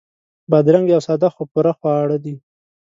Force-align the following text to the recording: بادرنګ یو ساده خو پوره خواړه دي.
بادرنګ 0.49 0.85
یو 0.93 1.01
ساده 1.07 1.29
خو 1.33 1.43
پوره 1.51 1.71
خواړه 1.77 2.17
دي. 2.23 2.35